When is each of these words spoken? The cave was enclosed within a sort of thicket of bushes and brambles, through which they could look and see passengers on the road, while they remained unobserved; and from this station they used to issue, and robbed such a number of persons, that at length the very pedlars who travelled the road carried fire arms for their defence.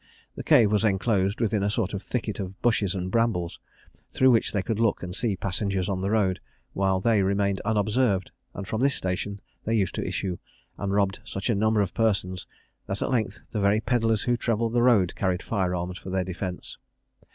The 0.35 0.41
cave 0.41 0.71
was 0.71 0.83
enclosed 0.83 1.39
within 1.39 1.61
a 1.61 1.69
sort 1.69 1.93
of 1.93 2.01
thicket 2.01 2.39
of 2.39 2.59
bushes 2.63 2.95
and 2.95 3.11
brambles, 3.11 3.59
through 4.13 4.31
which 4.31 4.51
they 4.51 4.63
could 4.63 4.79
look 4.79 5.03
and 5.03 5.15
see 5.15 5.35
passengers 5.37 5.87
on 5.87 6.01
the 6.01 6.09
road, 6.09 6.39
while 6.73 6.99
they 6.99 7.21
remained 7.21 7.61
unobserved; 7.65 8.31
and 8.55 8.67
from 8.67 8.81
this 8.81 8.95
station 8.95 9.37
they 9.63 9.75
used 9.75 9.93
to 9.93 10.03
issue, 10.03 10.39
and 10.79 10.91
robbed 10.91 11.19
such 11.23 11.51
a 11.51 11.55
number 11.55 11.81
of 11.81 11.93
persons, 11.93 12.47
that 12.87 13.03
at 13.03 13.11
length 13.11 13.41
the 13.51 13.61
very 13.61 13.79
pedlars 13.79 14.23
who 14.23 14.35
travelled 14.35 14.73
the 14.73 14.81
road 14.81 15.13
carried 15.15 15.43
fire 15.43 15.75
arms 15.75 15.99
for 15.99 16.09
their 16.09 16.23
defence. 16.23 16.79